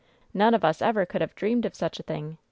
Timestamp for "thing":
2.03-2.39